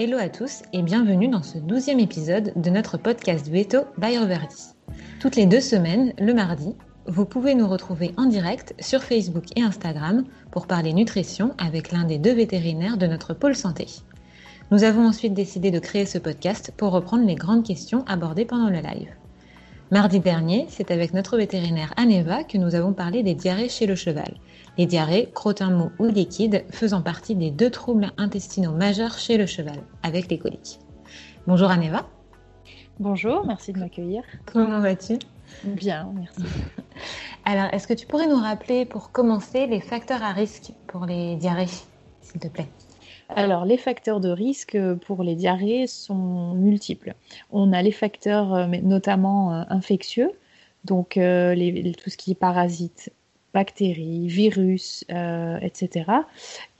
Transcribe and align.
Hello 0.00 0.16
à 0.16 0.28
tous 0.28 0.62
et 0.72 0.82
bienvenue 0.82 1.26
dans 1.26 1.42
ce 1.42 1.58
douzième 1.58 1.98
épisode 1.98 2.52
de 2.54 2.70
notre 2.70 2.98
podcast 2.98 3.48
Veto 3.48 3.78
by 3.98 4.16
Roverdi. 4.16 4.68
Toutes 5.18 5.34
les 5.34 5.44
deux 5.44 5.60
semaines, 5.60 6.12
le 6.20 6.32
mardi, 6.34 6.76
vous 7.08 7.24
pouvez 7.24 7.56
nous 7.56 7.66
retrouver 7.66 8.12
en 8.16 8.26
direct 8.26 8.74
sur 8.78 9.02
Facebook 9.02 9.46
et 9.56 9.62
Instagram 9.62 10.22
pour 10.52 10.68
parler 10.68 10.92
nutrition 10.92 11.52
avec 11.58 11.90
l'un 11.90 12.04
des 12.04 12.18
deux 12.18 12.32
vétérinaires 12.32 12.96
de 12.96 13.08
notre 13.08 13.34
pôle 13.34 13.56
santé. 13.56 13.88
Nous 14.70 14.84
avons 14.84 15.04
ensuite 15.04 15.34
décidé 15.34 15.72
de 15.72 15.80
créer 15.80 16.06
ce 16.06 16.18
podcast 16.18 16.72
pour 16.76 16.92
reprendre 16.92 17.26
les 17.26 17.34
grandes 17.34 17.66
questions 17.66 18.04
abordées 18.06 18.44
pendant 18.44 18.70
le 18.70 18.78
live. 18.78 19.10
Mardi 19.90 20.20
dernier, 20.20 20.66
c'est 20.68 20.90
avec 20.90 21.14
notre 21.14 21.38
vétérinaire 21.38 21.94
Aneva 21.96 22.44
que 22.44 22.58
nous 22.58 22.74
avons 22.74 22.92
parlé 22.92 23.22
des 23.22 23.34
diarrhées 23.34 23.70
chez 23.70 23.86
le 23.86 23.94
cheval. 23.94 24.34
Les 24.76 24.84
diarrhées, 24.84 25.30
crottin 25.34 25.70
mou 25.70 25.90
ou 25.98 26.04
liquide, 26.04 26.66
faisant 26.70 27.00
partie 27.00 27.34
des 27.34 27.50
deux 27.50 27.70
troubles 27.70 28.12
intestinaux 28.18 28.72
majeurs 28.72 29.16
chez 29.16 29.38
le 29.38 29.46
cheval, 29.46 29.78
avec 30.02 30.30
les 30.30 30.38
coliques. 30.38 30.78
Bonjour 31.46 31.70
Aneva. 31.70 32.06
Bonjour, 33.00 33.46
merci 33.46 33.72
de 33.72 33.78
m'accueillir. 33.78 34.24
Comment 34.52 34.80
vas-tu? 34.80 35.20
Bien, 35.64 36.12
merci. 36.14 36.42
Alors, 37.46 37.72
est-ce 37.72 37.88
que 37.88 37.94
tu 37.94 38.06
pourrais 38.06 38.28
nous 38.28 38.40
rappeler 38.40 38.84
pour 38.84 39.10
commencer 39.10 39.66
les 39.66 39.80
facteurs 39.80 40.22
à 40.22 40.32
risque 40.32 40.72
pour 40.86 41.06
les 41.06 41.36
diarrhées, 41.36 41.66
s'il 42.20 42.40
te 42.40 42.48
plaît? 42.48 42.68
Alors, 43.28 43.66
les 43.66 43.76
facteurs 43.76 44.20
de 44.20 44.30
risque 44.30 44.78
pour 45.06 45.22
les 45.22 45.34
diarrhées 45.34 45.86
sont 45.86 46.54
multiples. 46.54 47.14
On 47.50 47.72
a 47.72 47.82
les 47.82 47.92
facteurs 47.92 48.54
euh, 48.54 48.66
notamment 48.82 49.52
euh, 49.54 49.62
infectieux, 49.68 50.30
donc 50.84 51.16
euh, 51.16 51.54
tout 52.02 52.10
ce 52.10 52.16
qui 52.16 52.30
est 52.30 52.34
parasites, 52.34 53.12
bactéries, 53.52 54.28
virus, 54.28 55.04
etc., 55.08 56.04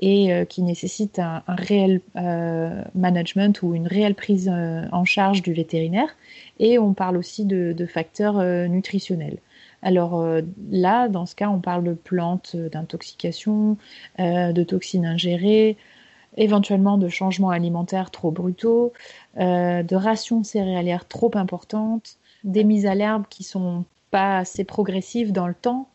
et 0.01 0.45
qui 0.48 0.62
nécessitent 0.62 1.19
un, 1.19 1.43
réel 1.48 2.02
management 2.95 3.62
ou 3.62 3.74
une 3.74 3.87
réelle 3.87 4.15
prise 4.15 4.49
en 4.51 5.05
charge 5.05 5.43
du 5.43 5.55
vétérinaire. 5.55 6.10
Et 6.60 6.79
on 6.79 6.93
parle 6.93 7.16
aussi 7.16 7.46
de 7.46 7.87
facteurs 7.87 8.45
nutritionnels. 8.68 9.38
Alors 9.83 10.24
là, 10.71 11.09
dans 11.09 11.24
ce 11.24 11.35
cas, 11.35 11.49
on 11.49 11.59
parle 11.59 11.85
de 11.85 11.95
plantes 11.95 12.55
d'intoxication, 12.55 13.79
de 14.18 14.62
toxines 14.62 15.07
ingérées, 15.07 15.79
éventuellement 16.38 16.96
de 16.96 17.08
changements 17.08 17.50
alimentaires 17.50 18.10
trop 18.10 18.30
brutaux, 18.30 18.92
euh, 19.38 19.82
de 19.82 19.96
rations 19.96 20.44
céréalières 20.44 21.06
trop 21.06 21.30
importantes, 21.34 22.16
des 22.44 22.64
mises 22.64 22.86
à 22.86 22.94
l'herbe 22.94 23.24
qui 23.28 23.42
sont 23.42 23.84
pas 24.10 24.38
assez 24.38 24.64
progressives 24.64 25.32
dans 25.32 25.48
le 25.48 25.54
temps. 25.54 25.88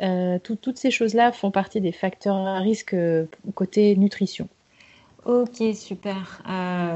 Euh, 0.00 0.38
toutes 0.38 0.78
ces 0.78 0.92
choses-là 0.92 1.32
font 1.32 1.50
partie 1.50 1.80
des 1.80 1.92
facteurs 1.92 2.36
à 2.36 2.60
risque 2.60 2.94
euh, 2.94 3.26
côté 3.54 3.96
nutrition. 3.96 4.48
Ok, 5.26 5.62
super. 5.74 6.40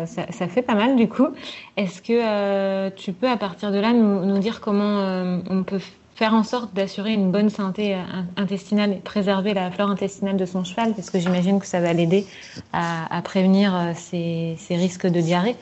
ça, 0.06 0.48
fait 0.48 0.62
pas 0.62 0.76
mal 0.76 0.96
du 0.96 1.06
coup. 1.08 1.26
Est-ce 1.76 2.00
que 2.00 2.88
tu 2.90 3.12
peux 3.12 3.28
à 3.28 3.36
partir 3.36 3.72
de 3.72 3.78
là 3.78 3.92
nous, 3.92 4.24
nous 4.24 4.38
dire 4.38 4.60
comment 4.60 5.42
on 5.50 5.64
peut 5.64 5.80
faire 6.22 6.34
en 6.34 6.44
sorte 6.44 6.72
d'assurer 6.72 7.14
une 7.14 7.32
bonne 7.32 7.50
santé 7.50 7.96
euh, 7.96 7.98
intestinale 8.36 8.92
et 8.92 9.00
préserver 9.00 9.54
la 9.54 9.72
flore 9.72 9.90
intestinale 9.90 10.36
de 10.36 10.46
son 10.46 10.62
cheval, 10.62 10.94
parce 10.94 11.10
que 11.10 11.18
j'imagine 11.18 11.58
que 11.58 11.66
ça 11.66 11.80
va 11.80 11.92
l'aider 11.92 12.26
à, 12.72 13.20
prévenir 13.24 13.74
euh, 13.74 13.92
ces, 13.96 14.56
risques 14.70 15.08
de 15.08 15.20
diarrhée. 15.20 15.56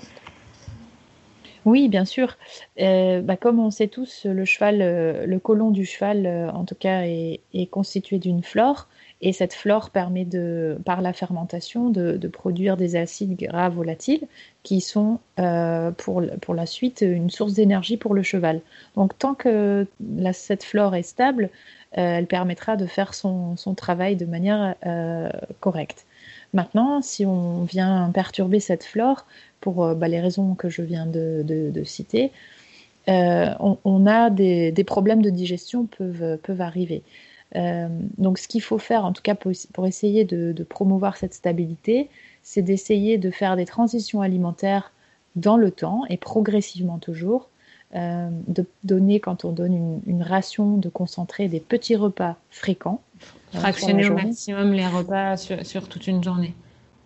Oui, 1.65 1.89
bien 1.89 2.05
sûr. 2.05 2.37
Euh, 2.79 3.23
bah, 3.23 3.39
comme 3.39 3.59
on 3.59 3.71
sait 3.71 3.89
tous, 3.89 4.27
le 4.27 4.45
cheval, 4.45 4.81
le 5.27 5.39
côlon 5.39 5.71
du 5.71 5.87
cheval, 5.87 6.27
en 6.53 6.67
tout 6.67 6.75
cas, 6.75 7.05
est 7.05 7.71
constitué 7.71 8.19
d'une 8.19 8.43
flore. 8.43 8.87
Et 9.23 9.33
cette 9.33 9.53
flore 9.53 9.91
permet 9.91 10.25
de, 10.25 10.79
par 10.85 11.03
la 11.03 11.13
fermentation 11.13 11.91
de, 11.91 12.17
produire 12.29 12.77
des 12.77 12.97
acides 12.97 13.37
gras 13.37 13.69
volatiles 13.69 14.27
qui 14.63 14.81
sont 14.81 15.21
euh, 15.39 15.91
pour, 15.91 16.23
pour, 16.41 16.55
la 16.55 16.65
suite 16.65 17.03
une 17.03 17.29
source 17.29 17.53
d'énergie 17.53 17.99
pour 17.99 18.15
le 18.15 18.23
cheval. 18.23 18.63
Donc 18.97 19.19
tant 19.19 19.35
que 19.35 19.87
cette 20.33 20.65
flore 20.65 20.95
est 20.95 21.03
stable, 21.03 21.51
euh, 21.99 22.19
elle 22.19 22.27
permettra 22.27 22.77
de 22.77 22.87
faire 22.87 23.13
son, 23.13 23.57
son 23.57 23.75
travail 23.75 24.17
de 24.17 24.25
manière 24.25 24.75
euh, 24.87 25.29
correcte. 25.61 26.07
Maintenant, 26.55 27.03
si 27.03 27.27
on 27.27 27.65
vient 27.65 28.11
perturber 28.15 28.59
cette 28.59 28.85
flore 28.85 29.27
pour 29.61 29.95
bah, 29.95 30.09
les 30.09 30.21
raisons 30.21 30.55
que 30.55 30.69
je 30.71 30.83
viens 30.83 31.07
de, 31.07 31.45
de, 31.47 31.85
citer, 31.85 32.33
on, 33.07 33.79
on, 33.85 34.07
a 34.07 34.31
des, 34.31 34.73
des, 34.73 34.85
problèmes 34.85 35.23
de 35.23 35.31
digestion 35.31 35.87
peuvent, 35.87 36.39
peuvent 36.39 36.61
arriver. 36.61 37.03
Euh, 37.57 37.89
donc 38.19 38.39
ce 38.39 38.49
qu'il 38.49 38.63
faut 38.63 38.79
faire, 38.79 39.05
en 39.05 39.13
tout 39.13 39.23
cas 39.23 39.35
pour, 39.35 39.87
essayer 39.87 40.25
de, 40.25 40.65
promouvoir 40.65 41.17
cette 41.17 41.35
stabilité, 41.35 42.09
c'est 42.43 42.63
d'essayer 42.63 43.19
de 43.19 43.31
faire 43.31 43.57
des 43.57 43.67
transitions 43.67 44.21
alimentaires 44.21 44.93
dans 45.37 45.57
le 45.57 45.71
temps 45.71 46.03
et 46.09 46.17
progressivement 46.17 46.99
toujours, 46.99 47.49
euh, 47.95 48.29
de 48.47 48.65
donner 48.85 49.21
quand 49.21 49.45
on 49.45 49.53
donne 49.53 50.01
une, 50.07 50.23
ration 50.23 50.77
de 50.77 50.89
concentrer 50.89 51.49
des 51.49 51.61
petits 51.61 51.97
repas 51.97 52.37
fréquents. 52.51 53.01
Euh, 53.55 53.59
Fractionner 53.59 54.09
au 54.09 54.15
maximum 54.15 54.73
les 54.73 54.87
repas 54.87 55.37
sur, 55.37 55.89
toute 55.89 56.07
une 56.07 56.23
journée. 56.23 56.55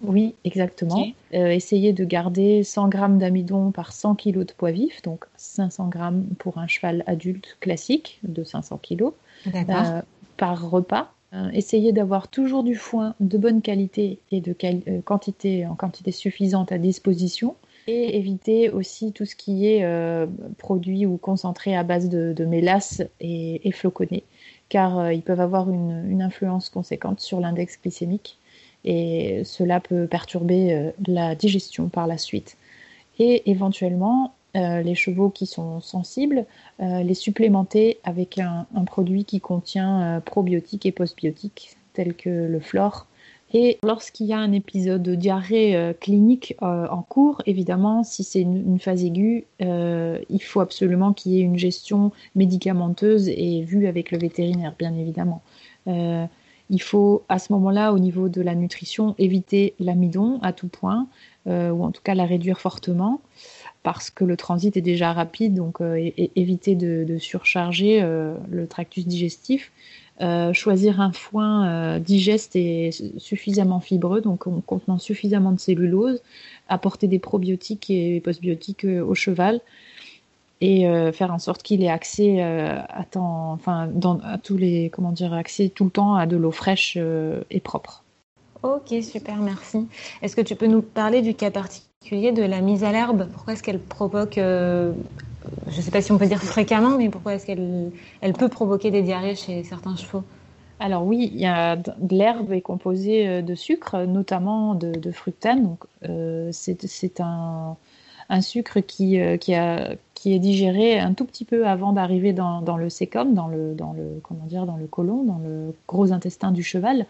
Oui, 0.03 0.35
exactement. 0.45 1.07
essayer 1.33 1.95
de 1.95 2.05
garder 2.05 2.63
100 2.63 2.89
grammes 2.89 3.19
d'amidon 3.19 3.71
par 3.71 3.93
100 3.93 4.17
kg 4.17 4.41
de 4.41 4.53
poids 4.53 4.73
vif, 4.73 5.01
donc 5.01 5.25
500 5.39 5.89
grammes 5.89 6.27
pour 6.39 6.59
un 6.59 6.67
cheval 6.67 7.03
adulte 7.07 7.57
classique 7.61 8.19
de 8.23 8.45
500 8.45 8.79
kg. 8.83 9.05
D'accord 9.47 10.03
par 10.37 10.71
repas. 10.71 11.11
Euh, 11.35 11.51
essayer 11.53 11.93
d'avoir 11.93 12.29
toujours 12.29 12.63
du 12.63 12.77
foin 12.77 13.15
de 13.19 13.39
bonne 13.39 13.61
qualité 13.61 14.19
et 14.31 14.41
de 14.41 14.55
euh, 14.63 15.01
quantité 15.05 15.67
en 15.67 15.75
quantité 15.75 16.13
suffisante 16.13 16.71
à 16.71 16.79
disposition 16.79 17.57
et 17.89 18.17
éviter 18.17 18.71
aussi 18.71 19.13
tout 19.13 19.25
ce 19.25 19.35
qui 19.35 19.67
est 19.67 19.85
euh, 19.85 20.27
produit 20.59 21.07
ou 21.07 21.17
concentré 21.17 21.77
à 21.77 21.83
base 21.83 22.09
de, 22.09 22.45
mélasse 22.45 23.03
et, 23.21 23.67
et, 23.67 23.73
floconné 23.73 24.23
car 24.69 25.11
ils 25.11 25.23
peuvent 25.23 25.41
avoir 25.41 25.71
une, 25.71 26.07
une 26.09 26.23
influence 26.23 26.71
conséquente 26.71 27.21
sur 27.21 27.41
l'index 27.41 27.79
glycémique 27.83 28.39
et 28.85 29.43
cela 29.45 29.81
peut 29.81 30.07
perturber 30.07 30.93
la 31.07 31.35
digestion 31.35 31.89
par 31.89 32.07
la 32.07 32.19
suite. 32.19 32.57
Et 33.19 33.51
éventuellement, 33.51 34.35
euh, 34.57 34.83
les 34.83 34.95
chevaux 34.95 35.31
qui 35.31 35.47
sont 35.47 35.81
sensibles, 35.81 36.47
euh, 36.81 37.03
les 37.03 37.15
supplémenter 37.15 37.99
avec 38.05 38.39
un, 38.39 38.67
produit 38.87 39.25
qui 39.25 39.41
contient 39.41 40.01
euh, 40.01 40.21
probiotiques 40.21 40.87
et 40.87 40.93
postbiotiques 40.93 41.77
tels 41.93 42.15
que 42.15 42.31
le 42.31 42.61
flore. 42.61 43.09
Et 43.53 43.79
lorsqu'il 43.83 44.27
y 44.27 44.33
a 44.33 44.39
un 44.39 44.53
épisode 44.53 45.03
de 45.03 45.15
diarrhée 45.15 45.95
clinique 46.01 46.57
en 46.61 47.03
cours, 47.03 47.41
évidemment, 47.47 48.03
si 48.03 48.25
c'est 48.25 48.41
une, 48.41 48.81
phase 48.81 49.05
aiguë, 49.05 49.45
il 49.61 50.43
faut 50.43 50.59
absolument 50.59 51.13
qu'il 51.13 51.33
y 51.33 51.39
ait 51.39 51.45
une 51.45 51.57
gestion 51.57 52.11
médicamenteuse 52.35 53.29
et 53.29 53.63
vue 53.63 53.87
avec 53.87 54.11
le 54.11 54.19
vétérinaire, 54.19 54.75
bien 54.77 54.93
évidemment. 54.95 55.41
il 55.87 56.83
faut 56.83 57.23
à 57.29 57.39
ce 57.39 57.53
moment-là, 57.53 57.93
au 57.93 58.01
niveau 58.01 58.29
de 58.29 58.41
la 58.41 58.57
nutrition, 58.57 59.15
éviter 59.19 59.75
l'amidon 59.79 60.41
à 60.43 60.53
tout 60.53 60.67
point, 60.67 61.07
ou 61.47 61.85
en 61.85 61.93
tout 61.93 62.03
cas 62.03 62.17
la 62.17 62.25
réduire 62.25 62.61
fortement 62.61 63.21
parce 63.85 64.11
que 64.11 64.25
le 64.25 64.37
transit 64.37 64.77
est 64.77 64.81
déjà 64.81 65.13
rapide, 65.13 65.55
donc 65.55 65.81
euh, 65.81 66.11
éviter 66.35 66.75
de, 66.75 67.19
surcharger 67.19 68.03
euh, 68.03 68.35
le 68.51 68.67
tractus 68.67 69.07
digestif. 69.07 69.71
Euh, 70.21 70.53
choisir 70.53 71.01
un 71.01 71.13
foin 71.13 71.99
digeste 71.99 72.55
et 72.55 72.91
suffisamment 73.19 73.81
fibreux, 73.81 74.21
donc 74.21 74.45
contenant 74.65 74.99
suffisamment 74.99 75.53
de 75.53 75.59
cellulose, 75.59 76.23
apporter 76.69 77.09
des 77.09 77.19
probiotiques 77.19 77.91
et 77.91 78.21
postbiotiques 78.21 78.85
au 78.85 79.15
cheval 79.15 79.61
et 80.61 80.87
faire 81.13 81.35
en 81.35 81.41
sorte 81.41 81.65
qu'il 81.65 81.83
ait 81.83 81.91
accès 81.91 82.41
à 82.41 83.05
temps, 83.11 83.53
enfin, 83.53 83.91
à 84.23 84.39
tous 84.39 84.57
les, 84.57 84.89
comment 84.89 85.11
dire, 85.11 85.33
accès 85.35 85.69
tout 85.69 85.85
le 85.85 85.91
temps 85.91 86.15
à 86.15 86.27
de 86.27 86.37
l'eau 86.37 86.53
fraîche 86.53 86.97
et 87.51 87.61
propre. 87.61 88.05
Ok, 88.63 88.95
super, 89.03 89.37
merci. 89.39 89.89
Est-ce 90.23 90.37
que 90.37 90.43
tu 90.43 90.55
peux 90.55 90.69
nous 90.69 90.81
parler 90.81 91.23
du 91.23 91.35
cas 91.35 91.51
particulier? 91.51 91.94
De 92.11 92.43
la 92.43 92.61
mise 92.61 92.85
à 92.85 92.93
l'herbe 92.93 93.29
Pourquoi 93.33 93.55
est-ce 93.55 93.63
qu'elle 93.63 93.79
provoque, 93.79 94.37
euh, 94.39 94.93
je 95.69 95.77
ne 95.77 95.83
sais 95.83 95.91
pas 95.91 96.03
si 96.03 96.13
on 96.13 96.19
peut 96.19 96.27
dire 96.27 96.43
fréquemment, 96.43 96.99
mais 96.99 97.09
pourquoi 97.09 97.35
est-ce 97.35 97.47
qu'elle 97.47 97.91
elle 98.21 98.35
peut 98.35 98.49
provoquer 98.49 98.91
des 98.91 99.03
diarrhées 99.03 99.35
chez 99.35 99.65
certains 99.65 99.97
chevaux? 99.97 100.23
Alors 100.81 101.05
oui, 101.07 101.31
de 101.31 102.15
l'herbe 102.15 102.53
est 102.53 102.61
composée 102.61 103.27
euh, 103.27 103.43
de 103.43 103.55
sucre, 103.55 104.05
notamment 104.05 104.75
de, 104.75 105.11
fructane. 105.13 105.63
Donc 105.63 105.85
euh, 106.09 106.51
c'est 106.53 107.21
un, 107.21 107.77
sucre 108.43 108.81
qui, 108.81 109.17
est 109.17 110.39
digéré 110.39 110.99
un 110.99 111.15
tout 111.15 111.25
petit 111.25 111.45
peu 111.47 111.67
avant 111.67 111.93
d'arriver 111.93 112.33
dans, 112.35 112.77
le 112.77 112.91
sécom, 112.91 113.33
dans 113.33 113.49
le, 113.49 113.75
dans 113.75 113.97
comment 114.23 114.45
dire, 114.45 114.67
dans 114.67 114.77
le 114.77 114.87
côlon, 114.87 115.25
dans 115.25 115.39
le 115.39 115.75
gros 115.89 116.13
intestin 116.13 116.53
du 116.53 116.63
cheval. 116.63 117.07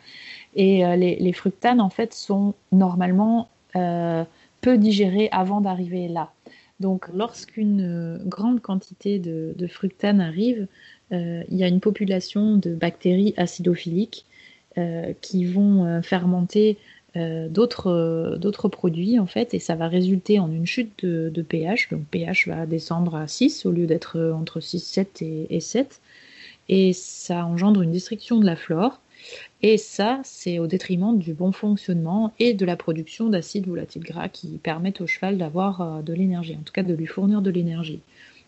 Et 0.55 0.85
les, 0.97 1.17
les, 1.17 1.33
fructanes 1.33 1.81
en 1.81 1.91
fait 1.91 2.15
sont 2.15 2.55
normalement 2.71 3.49
peu 4.65 4.79
digérer 4.79 5.29
avant 5.31 5.61
d'arriver 5.61 6.09
là. 6.09 6.33
Donc 6.81 7.09
lorsqu'une 7.15 7.83
euh, 7.83 8.19
grande 8.25 8.61
quantité 8.61 9.19
de, 9.19 9.67
fructane 9.67 10.23
arrive, 10.23 10.67
euh, 11.13 11.43
il 11.51 11.59
y 11.59 11.65
a 11.65 11.69
une 11.69 11.81
population 11.81 12.57
de 12.57 12.75
bactéries 12.75 13.35
acidophiliques 13.37 14.25
euh, 14.79 15.13
qui 15.21 15.45
vont 15.45 16.03
fermenter 16.03 16.79
d'autres 17.15 18.69
produits 18.69 19.21
en 19.21 19.27
fait 19.27 19.55
et 19.55 19.61
ça 19.61 19.77
va 19.77 19.87
résulter 19.87 20.41
en 20.41 20.51
une 20.51 20.67
chute 20.67 21.05
de, 21.05 21.43
pH. 21.43 21.91
Donc 21.91 22.05
pH 22.11 22.49
va 22.49 22.67
descendre 22.67 23.15
à 23.15 23.29
6 23.29 23.67
au 23.67 23.71
lieu 23.71 23.87
d'être 23.87 24.19
entre 24.35 24.59
6, 24.59 24.81
7 24.81 25.23
et, 25.23 25.47
et 25.51 25.61
7 25.61 26.01
et 26.69 26.93
ça 26.93 27.47
engendre 27.47 27.83
une 27.83 27.93
destruction 27.93 28.41
de 28.41 28.47
la 28.47 28.57
flore. 28.57 29.01
Et 29.63 29.79
ça, 29.79 30.21
c'est 30.25 30.59
au 30.59 30.67
détriment 30.67 31.19
du 31.19 31.33
bon 31.33 31.53
fonctionnement 31.53 32.33
et 32.39 32.55
de 32.55 32.67
la 32.67 32.77
production 32.77 33.31
d'acides 33.31 33.67
volatiles 33.67 34.03
gras 34.03 34.29
qui 34.29 34.59
permettent 34.63 35.01
au 35.01 35.07
cheval 35.07 35.39
d'avoir 35.39 35.81
euh, 35.81 36.03
de 36.03 36.13
l'énergie, 36.13 36.57
en 36.61 36.63
tout 36.63 36.73
cas 36.73 36.83
de 36.83 36.95
lui 36.95 37.07
fournir 37.07 37.41
de 37.41 37.51
l'énergie. 37.51 38.01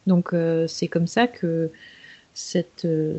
Donc 0.07 0.33
euh, 0.33 0.67
c'est 0.67 0.89
comme 0.89 1.07
ça 1.07 1.27
que 1.27 1.71
cette, 2.35 2.85
euh, 2.85 3.19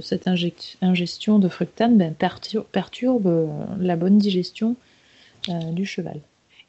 ingestion 0.81 1.39
de 1.39 1.49
fructane 1.49 1.97
ben, 1.97 2.13
perturbe, 2.13 3.49
la 3.79 3.95
bonne 3.95 4.19
digestion 4.19 4.75
du 5.71 5.85
cheval. 5.85 6.19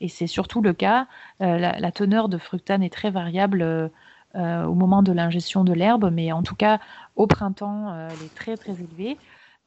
Et 0.00 0.08
c'est 0.08 0.29
surtout 0.29 0.62
le 0.62 0.73
cas, 0.73 1.08
la, 1.40 1.93
teneur 1.93 2.29
de 2.29 2.38
fructane 2.38 2.82
est 2.82 2.93
très 2.93 3.11
variable 3.11 3.90
au 4.35 4.75
moment 4.75 5.02
de 5.02 5.11
l'ingestion 5.11 5.64
de 5.64 5.73
l'herbe, 5.73 6.11
mais 6.12 6.31
en 6.31 6.44
tout 6.44 6.55
cas 6.55 6.79
au 7.17 7.26
printemps, 7.26 7.93
elle 8.08 8.25
est 8.25 8.35
très 8.37 8.56
très 8.56 8.73
élevée 8.73 9.17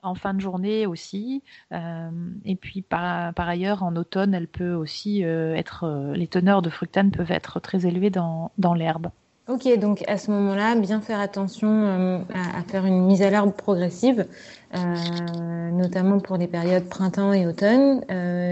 en 0.03 0.15
fin 0.15 0.33
de 0.33 0.41
journée 0.41 0.85
aussi. 0.85 1.43
Euh, 1.71 2.09
et 2.45 2.55
puis 2.55 2.81
par, 2.81 3.33
par, 3.33 3.47
ailleurs, 3.47 3.83
en 3.83 3.95
automne, 3.95 4.33
elle 4.33 4.47
peut 4.47 4.73
aussi 4.73 5.23
euh, 5.23 5.55
être, 5.55 5.85
euh, 5.85 6.13
les 6.13 6.27
teneurs 6.27 6.61
de 6.61 6.69
fructane 6.69 7.11
peuvent 7.11 7.31
être 7.31 7.59
très 7.59 7.85
élevées 7.85 8.09
dans, 8.09 8.51
dans 8.57 8.73
l'herbe. 8.73 9.07
Ok, 9.47 9.67
donc 9.79 10.03
à 10.07 10.17
ce 10.17 10.31
moment-là, 10.31 10.75
bien 10.75 11.01
faire 11.01 11.19
attention 11.19 12.23
à, 12.33 12.61
faire 12.67 12.85
une 12.85 13.05
mise 13.05 13.21
à 13.21 13.29
l'herbe 13.29 13.51
progressive, 13.51 14.25
notamment 14.73 16.19
pour 16.19 16.37
les 16.37 16.47
périodes 16.47 16.87
printemps 16.87 17.33
et 17.33 17.47
automne. 17.47 18.01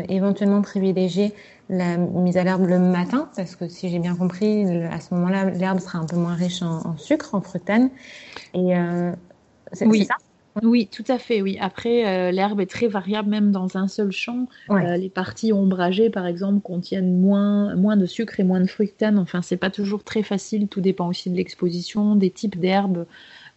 éventuellement 0.09 0.61
privilégier 0.61 1.33
la 1.69 1.95
mise 1.95 2.37
à 2.37 2.43
l'herbe 2.43 2.65
le 2.65 2.79
matin, 2.79 3.29
parce 3.37 3.55
que 3.55 3.69
si 3.69 3.87
j'ai 3.87 3.99
bien 3.99 4.15
compris, 4.15 4.65
à 4.87 4.99
ce 4.99 5.13
moment-là, 5.13 5.51
l'herbe 5.51 5.79
sera 5.79 5.99
un 5.99 6.05
peu 6.05 6.17
moins 6.17 6.33
riche 6.33 6.63
en, 6.63 6.85
en 6.85 6.97
sucre, 6.97 7.33
en 7.33 7.39
fructane. 7.39 7.91
Et 8.53 8.73
c'est 9.71 9.85
oui. 9.85 10.03
ça? 10.03 10.15
Oui, 10.63 10.87
tout 10.91 11.03
à 11.07 11.17
fait, 11.17 11.41
oui. 11.41 11.57
Après, 11.59 12.07
euh, 12.07 12.31
l'herbe 12.31 12.59
est 12.61 12.69
très 12.69 12.87
variable 12.87 13.29
même 13.29 13.51
dans 13.51 13.77
un 13.77 13.87
seul 13.87 14.11
champ. 14.11 14.47
Euh, 14.69 14.97
les 14.97 15.09
parties 15.09 15.53
ombragées, 15.53 16.09
par 16.09 16.25
exemple, 16.25 16.61
contiennent 16.61 17.19
moins, 17.19 17.75
moins 17.75 17.97
de 17.97 18.05
sucre 18.05 18.39
et 18.39 18.43
moins 18.43 18.59
de 18.59 18.67
fructane. 18.67 19.19
Enfin, 19.19 19.41
c'est 19.41 19.57
pas 19.57 19.69
toujours 19.69 20.03
très 20.03 20.23
facile. 20.23 20.67
Tout 20.67 20.81
dépend 20.81 21.07
aussi 21.07 21.29
de 21.29 21.35
l'exposition, 21.35 22.15
des 22.15 22.31
types 22.31 22.59
d'herbes 22.59 23.05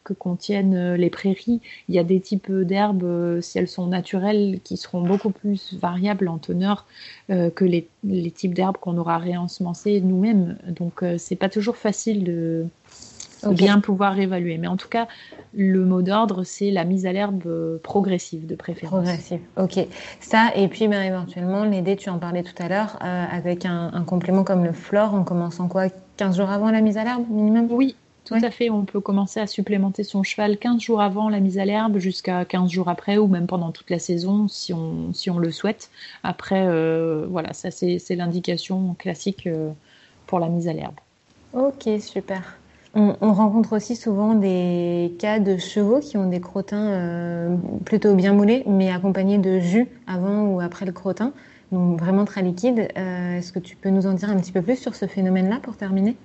que 0.05 0.13
contiennent 0.13 0.75
euh, 0.75 0.97
les 0.97 1.11
prairies. 1.11 1.61
Il 1.89 1.95
y 1.95 1.99
a 1.99 2.05
des 2.05 2.21
types 2.21 2.53
d'herbes, 2.53 3.41
si 3.41 3.59
elles 3.59 3.69
sont 3.69 3.87
naturelles, 3.87 4.61
qui 4.63 4.77
seront 4.77 5.03
beaucoup 5.03 5.31
plus 5.31 5.75
variables 5.75 6.29
en 6.29 6.39
teneur 6.39 6.87
que 7.29 7.65
les, 7.65 7.89
les 8.05 8.31
types 8.31 8.53
d'herbes 8.53 8.77
qu'on 8.77 8.99
aura 8.99 9.19
réensemencées 9.19 10.01
nous-mêmes. 10.01 10.59
Donc, 10.69 11.05
c'est 11.19 11.37
pas 11.37 11.49
toujours 11.49 11.77
facile 11.77 12.25
de 12.25 12.67
bien 13.51 13.81
pouvoir 13.81 14.19
évaluer. 14.19 14.59
Mais 14.59 14.69
en 14.69 14.77
tout 14.77 14.89
cas, 14.89 15.09
le 15.55 15.85
mot 15.85 16.03
d'ordre, 16.03 16.45
c'est 16.45 16.71
la 16.71 16.85
mise 16.85 17.07
à 17.07 17.13
l'herbe 17.13 17.43
euh, 17.47 17.79
progressive 17.83 18.47
de 18.47 18.55
préférence. 18.55 19.05
Progressive, 19.05 19.41
ok. 19.57 19.87
Ça, 20.21 20.51
et 20.55 20.69
puis 20.69 20.89
ben, 20.89 21.03
éventuellement, 21.03 21.65
l'aider, 21.65 21.97
tu 21.97 22.11
en 22.11 22.19
parlais 22.19 22.43
tout 22.43 22.61
à 22.63 22.69
l'heure, 22.69 22.99
euh, 23.03 23.25
avec 23.31 23.67
un, 23.67 23.91
complément 24.07 24.45
comme 24.45 24.65
le 24.65 24.73
flore, 24.73 25.15
en 25.15 25.25
commençant 25.25 25.69
quoi 25.69 25.89
15 26.17 26.37
jours 26.37 26.51
avant 26.51 26.71
la 26.71 26.81
mise 26.81 26.97
à 26.97 27.05
l'herbe, 27.05 27.25
minimum? 27.29 27.69
Oui, 27.71 27.97
tout 28.25 28.35
à 28.35 28.51
fait. 28.51 28.71
On 28.71 28.85
peut 28.85 29.01
commencer 29.01 29.41
à 29.41 29.47
supplémenter 29.47 30.05
son 30.05 30.23
cheval 30.23 30.57
15 30.57 30.81
jours 30.81 31.01
avant 31.01 31.29
la 31.29 31.41
mise 31.41 31.59
à 31.59 31.65
l'herbe 31.65 31.99
jusqu'à 31.99 32.45
15 32.45 32.71
jours 32.71 32.89
après 32.89 33.19
ou 33.19 33.27
même 33.27 33.47
pendant 33.47 33.73
toute 33.73 33.91
la 33.91 33.99
saison 33.99 34.49
si 34.49 34.73
on, 34.73 35.13
si 35.13 35.31
on 35.31 35.39
le 35.39 35.51
souhaite. 35.51 35.91
Après, 36.23 36.65
euh, 36.67 37.27
voilà, 37.29 37.53
ça 37.53 37.71
c'est 37.71 38.17
l'indication 38.17 38.95
classique 38.99 39.49
pour 40.27 40.39
la 40.39 40.49
mise 40.49 40.69
à 40.69 40.73
l'herbe. 40.73 40.95
Ok, 41.53 41.89
super. 42.01 42.57
On, 42.95 43.33
rencontre 43.33 43.75
aussi 43.75 43.97
souvent 43.97 44.35
des 44.35 45.15
cas 45.19 45.39
de 45.39 45.57
chevaux 45.57 46.01
qui 46.01 46.19
ont 46.19 46.29
des 46.29 46.41
crottins 46.41 46.91
euh, 46.91 47.57
plutôt 47.87 48.15
bien 48.15 48.35
moulés, 48.35 48.65
mais 48.67 48.91
accompagnés 48.91 49.39
de 49.39 49.61
jus 49.61 49.89
avant 50.07 50.45
ou 50.45 50.61
après 50.61 50.85
le 50.85 50.93
crottin, 50.93 51.33
donc 51.71 51.99
vraiment 51.99 52.27
très 52.27 52.43
liquide. 52.43 52.89
Euh, 52.99 53.39
est-ce 53.39 53.51
que 53.51 53.61
tu 53.61 53.77
peux 53.77 53.89
nous 53.89 54.07
en 54.07 54.13
dire 54.13 54.29
un 54.29 54.37
petit 54.37 54.53
peu 54.53 54.61
plus 54.61 54.77
sur 54.77 54.95
ce 54.95 55.07
phénomène-là 55.07 55.61
pour 55.63 55.77
terminer? 55.77 56.17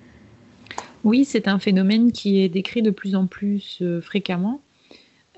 Oui, 1.04 1.24
c'est 1.24 1.48
un 1.48 1.58
phénomène 1.58 2.12
qui 2.12 2.42
est 2.42 2.50
décrit 2.50 2.82
de 2.82 2.90
plus 2.90 3.14
en 3.14 3.26
plus 3.26 3.82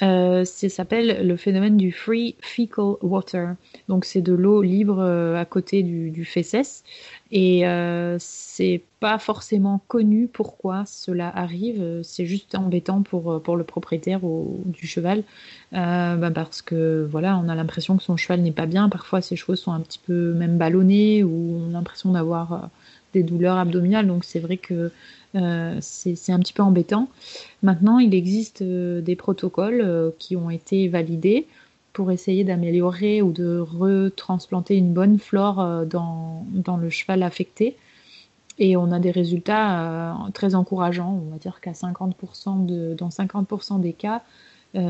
euh, 0.03 0.45
ça 0.45 0.69
s'appelle 0.69 1.27
le 1.27 1.37
phénomène 1.37 1.77
du 1.77 1.93
free 1.93 2.37
fecal 2.41 2.95
water. 3.03 3.55
Donc 3.89 4.05
c'est 4.05 4.23
de 4.23 4.33
l'eau 4.33 4.63
libre 4.63 5.03
à 5.03 5.45
côté 5.45 5.83
du, 5.83 6.11
du 6.11 6.25
fesses. 6.25 6.85
Et 7.33 7.67
euh, 7.67 8.17
c'est 8.19 8.83
pas 8.99 9.19
forcément 9.19 9.81
connu 9.87 10.27
pourquoi 10.27 10.85
cela 10.85 11.29
arrive. 11.29 12.01
C'est 12.03 12.27
juste 12.27 12.55
embêtant 12.57 13.03
pour, 13.03 13.41
pour 13.43 13.57
le 13.57 13.63
propriétaire 13.65 14.21
du 14.21 14.87
cheval, 14.87 15.23
euh, 15.75 16.17
bah 16.17 16.31
parce 16.31 16.61
que 16.61 17.07
voilà, 17.09 17.39
on 17.39 17.49
a 17.49 17.55
l'impression 17.55 17.97
que 17.97 18.03
son 18.03 18.17
cheval 18.17 18.41
n'est 18.41 18.51
pas 18.53 18.67
bien. 18.67 18.89
Parfois, 18.89 19.21
ses 19.21 19.37
chevaux 19.37 19.57
sont 19.57 19.73
un 19.73 19.81
petit 19.81 20.01
peu 20.05 20.33
même 20.33 20.59
ballonnés 20.59 21.23
ou 21.23 21.61
on 21.67 21.71
a 21.71 21.73
l'impression 21.75 22.13
d'avoir 22.13 22.53
euh, 22.53 22.59
des 23.15 23.23
douleurs 23.23 23.57
abdominales. 23.57 24.07
Donc 24.07 24.25
c'est 24.25 24.41
vrai 24.41 24.57
que 24.57 24.91
euh, 25.37 25.79
c'est 25.81 26.33
un 26.33 26.41
petit 26.41 26.53
peu 26.53 26.63
embêtant. 26.63 27.09
Maintenant, 27.63 27.99
il 27.99 28.15
existe 28.15 28.63
euh, 28.63 29.01
des 29.01 29.17
protocoles 29.17 29.81
euh, 29.81 30.11
qui 30.19 30.37
ont 30.37 30.51
été 30.51 30.89
validés 30.89 31.47
pour 31.93 32.11
essayer 32.11 32.45
d'améliorer 32.45 33.23
ou 33.23 33.33
de 33.33 33.59
retransplanter 33.59 34.77
une 34.77 34.93
bonne 34.93 35.19
flore 35.19 35.85
dans, 35.87 36.47
le 36.81 36.89
cheval 36.89 37.23
affecté. 37.25 37.77
Et 38.59 38.77
on 38.77 38.93
a 38.93 39.01
des 39.01 39.11
résultats 39.11 40.17
très 40.33 40.55
encourageants. 40.55 41.21
On 41.27 41.33
va 41.33 41.39
dire 41.39 41.61
qu'à 41.61 41.73
50% 41.73 42.65
de, 42.65 42.95
dans 42.95 43.09
50% 43.09 43.81
des 43.81 43.93
cas, 43.93 44.23
il 44.75 44.81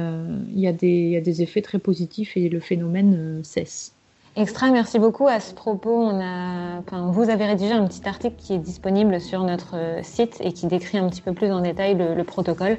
y, 0.55 0.67
a 0.67 0.73
des 0.73 1.43
effets 1.43 1.63
très 1.63 1.79
positifs 1.79 2.37
et 2.37 2.51
le 2.51 2.61
phénomène 2.61 3.41
cesse. 3.45 3.95
Extra, 4.41 4.71
merci 4.71 4.99
beaucoup. 4.99 5.29
À 5.29 5.39
ce 5.39 5.53
propos, 5.53 5.95
on 5.95 6.19
a, 6.19 6.79
enfin, 6.79 7.11
vous 7.11 7.29
avez 7.29 7.45
rédigé 7.45 7.73
un 7.73 7.87
petit 7.87 8.09
article 8.09 8.37
qui 8.39 8.55
est 8.55 8.59
disponible 8.59 9.21
sur 9.21 9.43
notre 9.43 9.77
site 10.01 10.39
et 10.41 10.55
qui 10.55 10.67
décrit 10.67 10.97
un 10.97 11.11
petit 11.11 11.21
peu 11.21 11.35
plus 11.35 11.53
en 11.53 11.61
détail 11.61 11.95
le, 11.95 12.15
le 12.15 12.25
protocole. 12.25 12.79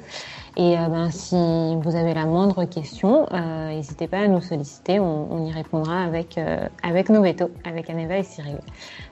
Et 0.57 0.75
euh, 0.75 0.87
ben, 0.87 1.11
si 1.11 1.35
vous 1.35 1.95
avez 1.95 2.15
la 2.15 2.25
moindre 2.25 2.65
question, 2.65 3.27
euh, 3.31 3.69
n'hésitez 3.69 4.07
pas 4.07 4.21
à 4.21 4.27
nous 4.27 4.41
solliciter, 4.41 4.99
on, 4.99 5.31
on 5.31 5.45
y 5.45 5.51
répondra 5.51 6.03
avec, 6.03 6.39
euh, 6.39 6.67
avec 6.81 7.09
nos 7.09 7.21
vétos, 7.21 7.51
avec 7.63 7.91
Aneva 7.91 8.17
et 8.17 8.23
Cyril. 8.23 8.57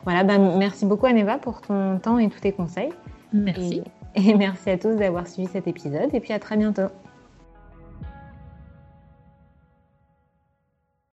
Voilà, 0.03 0.23
ben, 0.23 0.57
merci 0.57 0.87
beaucoup 0.87 1.05
Aneva 1.05 1.37
pour 1.37 1.61
ton 1.61 1.99
temps 1.99 2.17
et 2.17 2.29
tous 2.29 2.39
tes 2.39 2.51
conseils. 2.51 2.89
Merci. 3.31 3.83
et 4.15 4.33
merci 4.33 4.71
à 4.71 4.77
tous 4.79 4.95
d'avoir 4.95 5.27
suivi 5.27 5.47
cet 5.47 5.67
épisode 5.67 6.09
et 6.13 6.19
puis 6.19 6.33
à 6.33 6.39
très 6.39 6.57
bientôt. 6.57 6.89